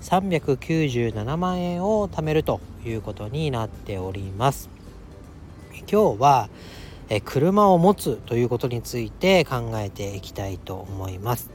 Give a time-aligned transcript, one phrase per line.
[0.00, 4.70] 397万円を貯めるということになっております。
[5.90, 6.48] 今日は
[7.24, 11.50] 車を持つということについて考えていきたいと思います。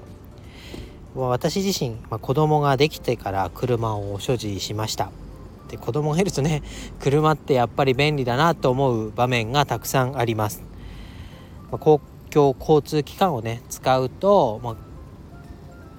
[1.16, 5.12] 私自身、まあ、子供ができてから車を所持しました。
[5.70, 6.62] で子供がいるとね
[7.00, 10.64] 車ってやっぱり便利だなと思う場面がたくさんあります、
[11.72, 14.76] まあ、公共交通機関をね使うと、まあ、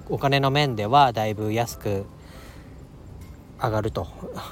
[0.09, 2.05] お金の面ではだいぶ安く
[3.61, 4.07] 上がると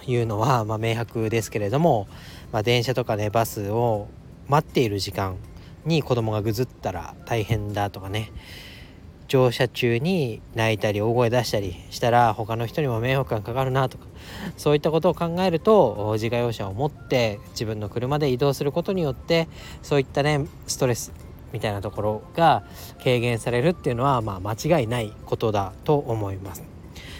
[0.07, 2.07] いうのは、 まあ、明白ですけれども、
[2.51, 4.07] まあ、電車とかねバスを
[4.47, 5.37] 待っている時間
[5.85, 8.31] に子供がぐずったら大変だとかね
[9.27, 14.05] 乗車中に泣いたり大声出したりしたら他の人にも迷惑がかかるなとか
[14.55, 19.47] そういったことを考えると自家用車を持って自分の車で移動することによって
[19.81, 21.11] そういったねストレス
[21.53, 22.63] みたいなところが
[23.03, 26.74] 軽減されるっていうのはまあ間違いないことだと思います。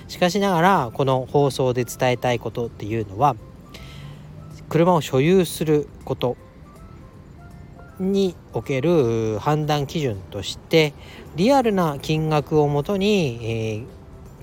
[0.08, 3.36] しかしながらこの放送で伝えたいことっていうのは
[4.70, 6.38] 車を所有すること
[8.00, 10.94] における判断基準として
[11.36, 13.86] リアルな金額をもとに、えー、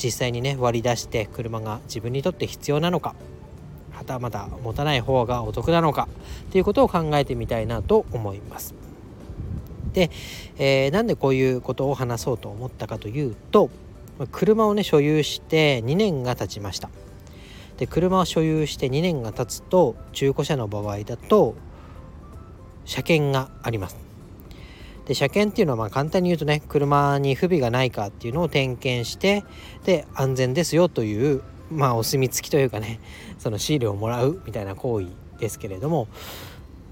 [0.02, 3.14] 実際にね割り出して車が自分にとって必要なのか
[3.92, 6.08] はたまた持たない方がお得なのか
[6.50, 8.74] ということを考えてみたいなと思います。
[9.92, 10.10] で、
[10.56, 13.68] えー、なんでこういうことを話そうと思ったかというと
[14.30, 16.90] 車をね所有して2年が経ちました。
[17.78, 21.54] で車を所有して2年が経つと中古車の場合だと
[22.84, 23.96] 車検があります。
[25.06, 29.44] で車検っていうのはまあ簡単に言うとね車に不備がないかっていうのを点検して
[29.84, 33.00] で安全ですよというまあお墨付きというかね
[33.38, 35.08] そのシールをもらうみたいな行為
[35.38, 36.06] ですけれども、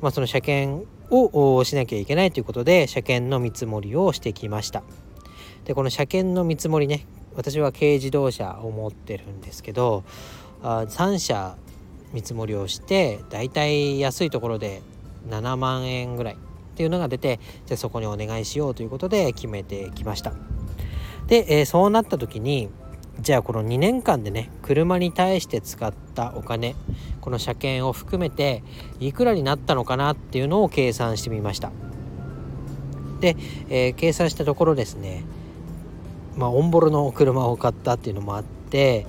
[0.01, 4.83] まあ、その車検をしなきゃいけないということで車検の見積もりをしてきました。
[5.65, 10.05] でこの車検の見積もりね私は軽自動車を持ってるんですけど
[10.63, 11.57] あ3社
[12.13, 14.83] 見積もりをしてだいたい安いところで
[15.29, 16.37] 7万円ぐらいっ
[16.75, 20.33] ていうのが出てじゃあそこにお願いしようということで決めてきました。
[21.27, 22.69] で、えー、そうなった時に
[23.21, 26.75] じゃあこの2年間でね車に対して使ったお金
[27.21, 28.65] この車検を含めて
[28.99, 31.71] いくらになったのかなっていうのを計算してみました。
[33.21, 33.37] で、
[33.69, 35.25] えー、計算したところですね
[36.37, 39.07] まあオンボロの車を買ったっていうのもあって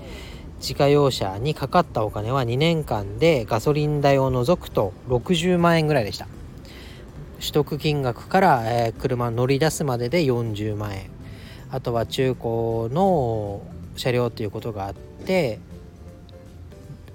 [0.60, 6.28] 自家用車にかかったお金は2年間でガソリン代を除くと60万円ぐらいでした。
[7.40, 11.10] 取得金額から、えー、車乗り出すまでで40万円。
[11.72, 13.62] あとは中古の
[13.96, 15.60] 車両ということがあって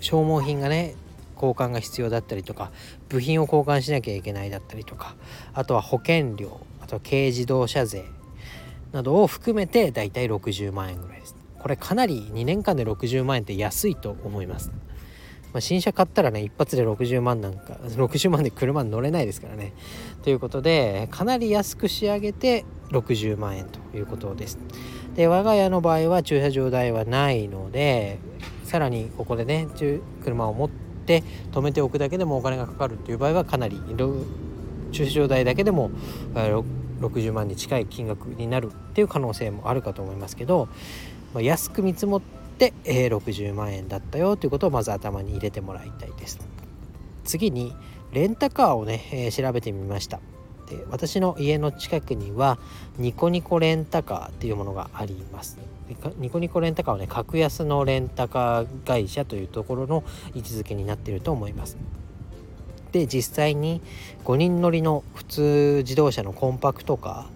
[0.00, 0.96] 消耗品がね
[1.34, 2.70] 交換が必要だったりとか
[3.08, 5.14] 部品を交換しなきゃいけないだったりとか
[5.52, 8.15] あとは保険料あとは軽自動車税。
[8.92, 11.36] などを含めてだいたい60万円ぐらいです
[11.66, 14.70] これかなり2年間で60万円って安いと思います。
[15.52, 19.72] まあ、新車買ったらね一発で60万なんか 60万で車に乗れないですからね。
[20.22, 24.58] ということでかなり安く仕上げて60万円ということです。
[25.16, 28.18] で我が家の場合は駐車場代はないので
[28.62, 29.66] さらにここでね
[30.22, 33.80] 車を持って止めておくだけでもお金がかかるっていう場合はかなり
[34.92, 35.90] 駐車場代だけでも
[37.00, 40.68] 60万に近い金額になるっていう可能性もあるかと思いますけど
[41.36, 42.20] まあ、安く見積もっ
[42.58, 46.38] て、えー、60万円だったよということをまず頭に入れてもらいたいです。
[47.24, 47.74] 次に
[48.12, 50.20] レンタカーをね、えー、調べてみました。
[50.70, 52.58] で私の家の近くには
[52.96, 55.58] ニコニコレンタカーっていうものがあります。
[56.16, 60.04] ニコニコレンタカーはね格安のレンタカー会社というところの
[60.34, 61.76] 位置づけになっていると思います。
[62.96, 63.82] で実際に
[64.24, 67.26] 5人乗りの普通自動車のコンパクトカ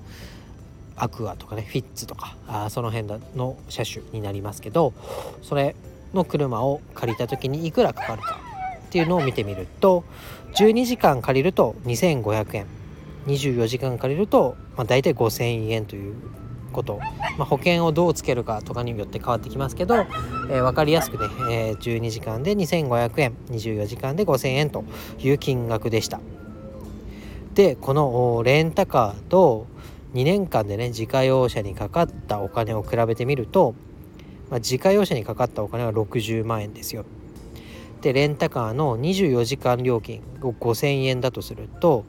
[0.96, 4.94] ーアクアとかねフィッツとかあその辺の車種になりますけど
[5.42, 5.76] それ
[6.14, 8.40] の車を借りた時にいくらかかるか
[8.86, 10.04] っていうのを見てみると
[10.54, 12.66] 12時間借りると2500円
[13.26, 16.14] 24時間借りると、まあ、大体5000円という
[16.70, 16.98] こと、
[17.38, 24.84] まあ、保険をどうつけるかとかによって変わってきますけど、えー、分かりやすくね、えー、12時間で2500円24時間で5000円と
[25.18, 26.20] いう金額でした。
[27.54, 29.66] でこのレンタカーと
[30.14, 33.74] 2年間でね自家用車にかかったお金を比べてみると、
[34.50, 37.04] まあ、自家用車にかかったお金は60万円ですよ。
[38.00, 42.04] でレンタカーの24時間料金を5000円だとすると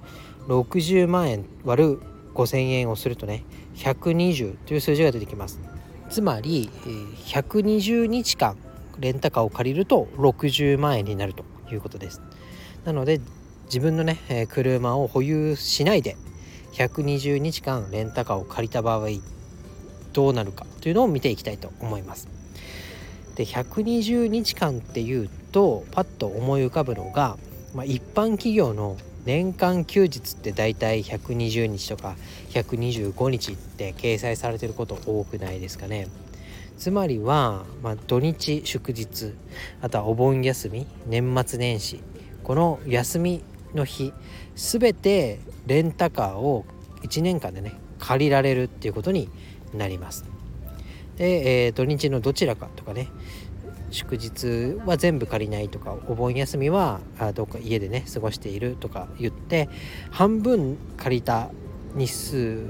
[0.48, 2.00] 60万円割る
[2.34, 3.44] 5000円をするとね
[3.82, 5.60] 120という数字が出てきます。
[6.10, 6.70] つまり
[7.26, 8.58] 120日間
[9.00, 12.22] レンタカーを借りると60万円になるということです。
[12.86, 13.20] なので
[13.66, 16.18] 自分のね車を保有しないで
[16.74, 19.08] 120日間レンタカーを借りた場合
[20.14, 22.28] どうなるかというのを見ていきたいと思います。
[23.36, 27.38] で120日間っていうとパッと思い浮かぶのが、
[27.74, 32.16] まあ、一般企業の年間休日ってだいたい120日とか
[32.50, 36.08] 125日って掲載されてること多くないですかね。
[36.78, 39.34] つまりは、まあ、土日祝日
[39.82, 42.02] あとはお盆休み年末年始
[42.44, 43.44] この休み
[43.76, 44.14] の日
[44.56, 46.66] 全てレンタカーを
[47.04, 49.30] 1年間でね借りられるっていうことに
[49.74, 50.26] なります。
[51.18, 53.10] で、えー、土日のどちらかとかね
[53.92, 59.70] 祝日は全部借りないとかお盆休みはあどっか家でね過ごしているとか言って
[60.10, 61.52] 半分借りた
[61.94, 62.66] 日数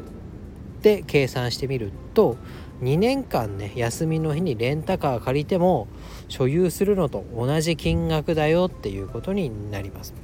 [0.81, 2.37] で計算してみると
[2.81, 5.87] 2年間ね休みの日にレンタカー借りても
[6.27, 10.15] 所有するのと同じ金額だよっていうことになります。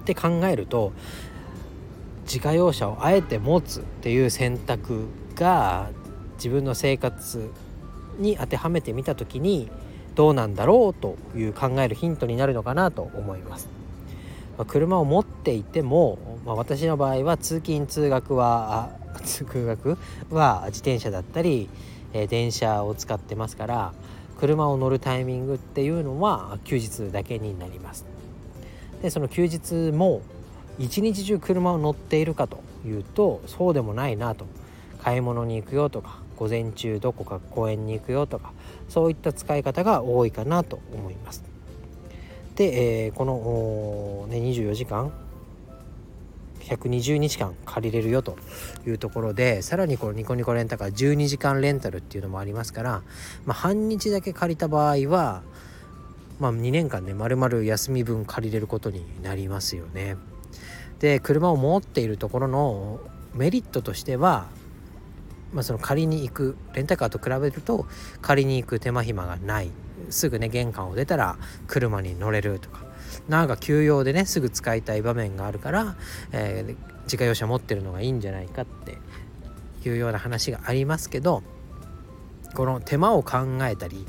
[0.00, 0.92] って考えると
[2.22, 5.90] 自家用車をあえて持つっていう選択が
[6.36, 7.50] 自分の生活
[8.18, 9.70] に当てはめてみた時に
[10.14, 13.68] どうなんだろうという考えるヒントになるのかなと思います。
[14.56, 18.90] まあ、車を持っていても、まあ、私の場合は通勤通学は
[19.24, 19.96] 通学？
[20.30, 21.68] は自転車だったり、
[22.12, 23.92] えー、電車を使ってますから
[24.38, 28.04] 車を乗るタイミングっていうのは休日だけになります。
[29.02, 30.22] でその休日も
[30.78, 34.46] 一日中車を乗っているかというとそうでもないなと
[35.02, 38.52] 買い物に行くよとか午前中どこか公園に行くよとか
[38.88, 41.42] そういった使い方が多いかなと思います。
[42.54, 45.12] で、えー、この、ね、24時間
[46.60, 48.36] 120日間借りれるよと
[48.86, 53.02] いうところでさらにこのニコニコレンタカー12時間レンタルっていうのもありますから、
[53.46, 55.42] まあ、半日だけ借りた場合は、
[56.38, 60.16] まあ、2年間ね丸々休み分借りれることになりますよね。
[61.00, 63.00] で車を持っているところの
[63.34, 64.48] メリットとしては
[65.52, 67.86] まあ、その借りに行くレンタカーと比べると
[68.20, 69.70] 借りに行く手間暇がない。
[70.10, 71.36] すぐね玄関を出たら
[71.66, 72.88] 車に乗れるとか。
[73.28, 75.96] なんか休養でねすぐ使いたい場面があるから、
[76.32, 78.98] えー、自家用車持ってるのがいいんじゃないかって
[79.86, 81.42] いうような話がありますけど
[82.54, 84.06] この手間を考えたり、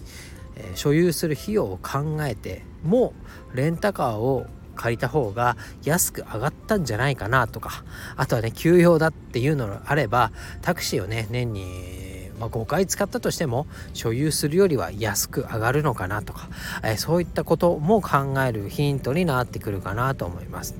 [0.55, 3.13] えー、所有する費用を考えても
[3.53, 4.45] レンタカーを
[4.79, 7.83] 借りた方が安く上がったんじゃないかなとか
[8.15, 10.31] あとはね休養だっていうのがあれば
[10.61, 11.99] タクシーをね年に
[12.39, 16.47] まあ、5回使ったとしても所有するよりは安く上がるのかなとか、
[16.85, 20.75] えそういったことも考えるヒントになってくるかなと思います。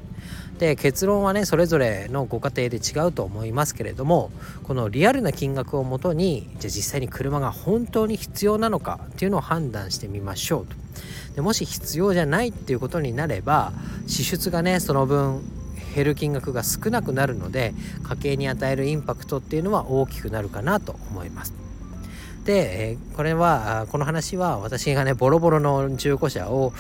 [0.60, 4.30] で結論はねそれぞれのご家庭で違うと思いますけれども
[4.64, 10.76] このリアルな金額をもとにじゃあ実際に車が本当に必要なのかっていうのを判断してみましょうと。
[11.36, 13.72] でもし必要じゃないっていうことになれば
[14.06, 15.42] 支出がねその分
[15.96, 17.74] 減る金額が少なくなるので
[18.04, 21.54] 家計に与えるインパクトっていうのは大きくなるかなと思います。
[22.44, 26.74] でこれはこの話は私がねボロボロの中古車を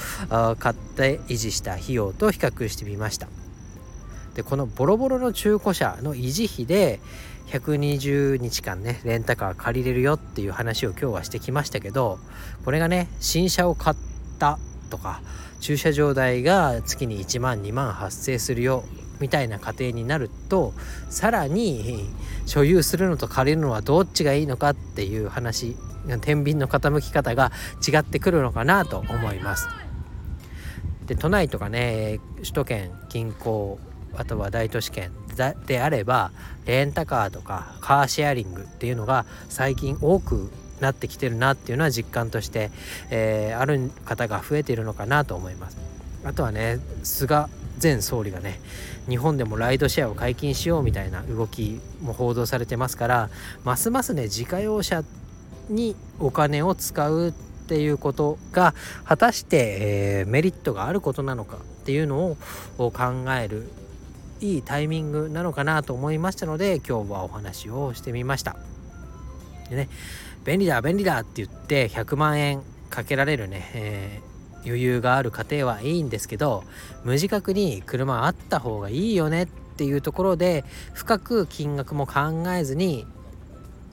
[0.60, 3.28] 買って維持した費用と比較してみました
[4.40, 7.02] でこのボロボロの中古車の維持費で
[7.48, 12.20] 120日間ねレンタカー借りれるよっていう話を今日はしてきましたけど
[12.64, 13.98] これがね新車を買っ
[14.40, 14.58] た
[14.90, 15.22] とか
[15.60, 18.86] 駐車場代が月に1万2万発生するよ
[19.20, 20.72] みたいな家庭になると
[21.10, 22.10] さらに
[22.46, 25.76] 所有するのと借りるのはどっちがいいのかっていう話
[26.22, 27.52] 天秤の傾き方が
[27.86, 29.68] 違ってくるのかなと思います。
[31.08, 33.80] で都内とかね首都圏近郊
[34.16, 35.12] あとは大都市圏
[35.66, 36.32] であれば
[36.66, 40.52] レンタカーとかカーシェアリングっていうのが最近多く
[40.82, 42.72] なってきてるなっていうのは実感として、
[43.10, 45.78] えー、ある方が増えているのかなと思います。
[46.24, 47.46] あとはね菅
[47.82, 48.60] 前総理がね
[49.08, 53.30] 日本でもライドシェアを解禁しようみたいな動きも報道されてますから
[53.64, 55.04] ますますね自家用車
[55.70, 58.74] にお金を使うっていうことが
[59.06, 62.36] 果たして、えー、メリットがあることなのかっていうの
[62.78, 62.92] を考
[63.40, 63.70] える
[64.42, 68.56] いいタイミングなのかなと思いましたので今日はお話をしてみました。
[69.70, 69.90] でね
[70.46, 76.64] 便利だ便利だって言って100万円かけられるね、えー、余裕がある家庭はいいんですけど
[77.04, 83.06] 無自覚に車あった方がいいよねっていうところで深く金額も考えずに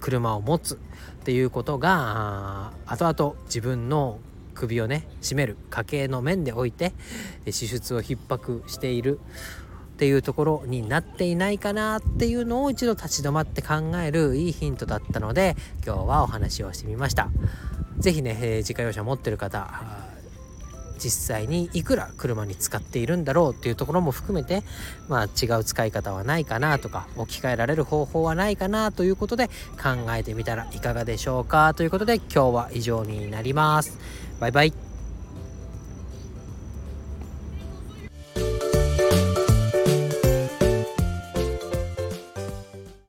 [0.01, 0.79] 車を持つっ
[1.25, 4.19] ていうことが後々自分の
[4.55, 6.93] 首をね絞める家計の面でおいて
[7.51, 9.21] 支出を逼迫している
[9.97, 13.75] っていうところになっていないかなっていうのを一度立ち止まって考
[14.05, 17.31] えるいいヒントだったので今日はお話をしてみました。
[17.99, 19.71] 是非ね、えー、自家用車持ってる方
[20.99, 24.63] 実際にいくら車に使っているんだろうっていうところも含めて
[25.09, 29.49] まあ違う使い方はないかなとか置き換えられる方法はないかなということで
[29.83, 33.99] 考えてみたらいかがでしょうかということで今日は以上になります。
[34.41, 34.86] バイバイ。